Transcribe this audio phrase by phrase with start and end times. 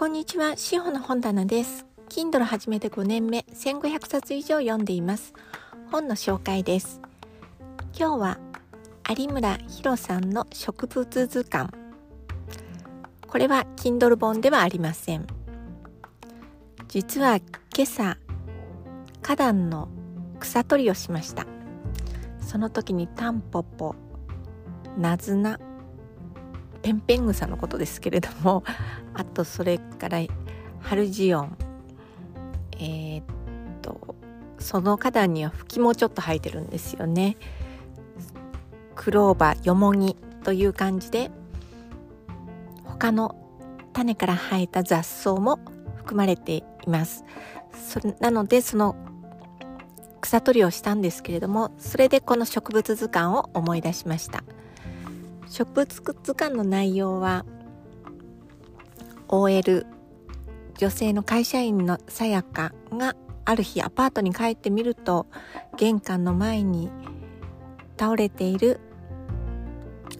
[0.00, 1.84] こんにちは、しほの本棚です。
[2.08, 5.34] Kindle 始めて5年目、1500冊以上読んでいます。
[5.92, 7.02] 本の紹介です。
[7.94, 8.38] 今日は
[9.10, 11.68] 有村博さんの植物図鑑。
[13.26, 15.26] これは Kindle 本ではありません。
[16.88, 17.44] 実は今
[17.82, 18.16] 朝、
[19.20, 19.90] 花壇の
[20.38, 21.44] 草取りをしました。
[22.40, 23.94] その時にタンポポ、
[24.96, 25.60] ナズナ、
[26.82, 28.64] ペンペン草のことですけれども
[29.14, 30.18] あとそれから
[30.80, 31.58] ハルジオン。
[32.72, 33.24] えー、っ
[33.82, 34.16] と
[34.58, 37.36] その花壇には茎もちょっと生えてるんですよね。
[38.94, 41.30] クローバーヨモギという感じで
[42.84, 43.34] 他の
[43.92, 45.58] 種から生えた雑草も
[45.96, 47.24] 含まれています。
[47.72, 48.96] それなのでその
[50.20, 54.44] 草取りをしたんですけれどもそれでこの植物図鑑を思い出しました
[55.50, 57.44] 植物図鑑の内容は
[59.28, 59.84] OL
[60.78, 65.26] 女性の会社員のさやかがある日アパートに帰ってみると
[65.76, 66.88] 玄関の前に
[67.98, 68.80] 倒れている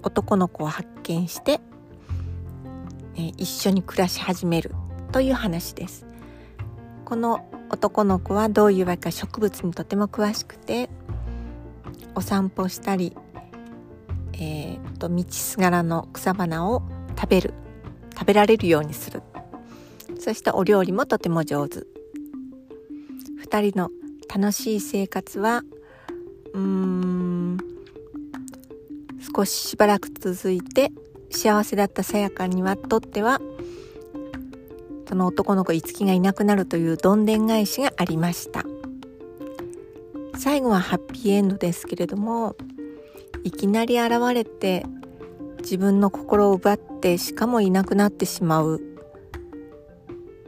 [0.03, 1.61] 男の子を発見して、
[3.17, 4.75] え一緒に暮らし始める
[5.12, 6.06] という話です。
[7.05, 10.91] この男の子はどういうわけか植物にとても詳しくて
[12.15, 13.17] お散歩したり
[14.41, 16.83] えー、と道すがらの草花を
[17.16, 17.55] 食べる
[18.19, 19.22] 食べられるようにする。
[20.19, 21.80] そしてお料理もとても上手。
[23.44, 23.91] 2人の
[24.34, 25.62] 楽しい生活は
[26.55, 27.58] うーん
[29.34, 30.92] 少ししばらく続いて
[31.30, 33.41] 幸せだったさやかにはとっては
[35.08, 38.64] その男の子いつきがいなくなるというどんでん返しがありました。
[40.38, 42.56] 最後はハッピーエンドですけれども
[43.44, 44.84] いきなり現れて
[45.58, 48.80] 自分の心を奪ってしかもいなくなってしまう。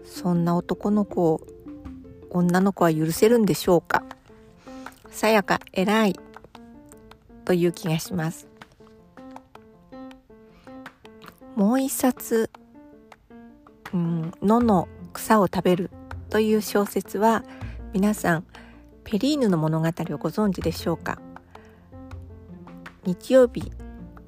[0.04, 1.40] そんな男の子を
[2.30, 4.05] 女の子は許せるんでしょうか？
[5.11, 6.20] さやか偉い。
[7.44, 8.46] という気がします。
[11.56, 12.50] もう一冊
[13.92, 15.90] 「うん、野の草を食べる」
[16.30, 17.44] という小説は
[17.92, 18.44] 皆さん
[19.05, 21.18] ペリーヌの物語をご存知でしょうか？
[23.05, 23.73] 日曜日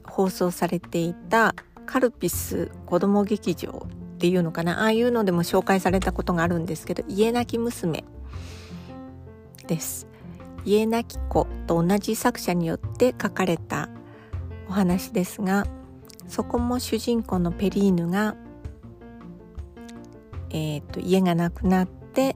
[0.05, 1.55] 放送されていた
[1.87, 4.81] カルピス子ども劇場っていうのかな。
[4.81, 8.05] ああいうのでも紹介されたことがあるんですけど家なき娘
[9.67, 10.07] です。
[10.65, 13.91] 家なき子と同じ作者によって書かれた
[14.69, 15.67] お話ですが
[16.27, 18.35] そこも主人公のペリーヌが、
[20.51, 22.35] えーと家がなくなって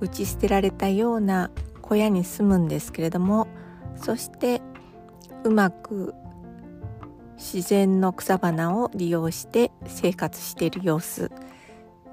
[0.00, 1.50] 打ち捨てられたような
[1.80, 3.48] 小屋に住むんですけれども
[3.96, 4.60] そして
[5.46, 6.12] うまく
[7.36, 11.30] 自然の草花を利用して生活している様子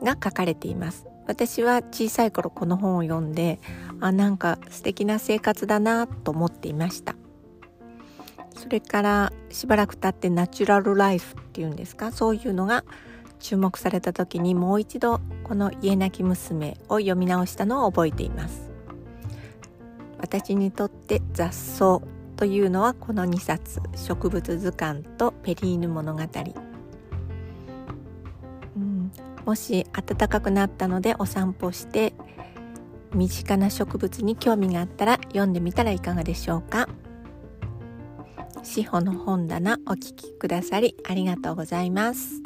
[0.04, 1.08] が書かれています。
[1.26, 3.60] 私は小さい頃この本を読んで
[4.02, 7.16] あなんか素敵な生活だなと思っていました。
[8.56, 12.12] それからしばらく経ってナチュラルライフっていうんですか？
[12.12, 12.84] そういうのが
[13.40, 18.70] 注目された時にもう一度この家なき娘を読み直したのを覚えています。
[20.20, 22.02] 私にとって雑草
[22.44, 26.20] というのはこの2冊「植物図鑑」と「ペリーヌ物語」
[28.76, 29.12] うん、
[29.46, 32.14] もし暖かくなったのでお散歩して
[33.14, 36.90] 身近な植物に興味があったら読んでみたらいかがでしょうか。
[38.62, 42.44] 志保の本棚お聞きくださりありがとうございます。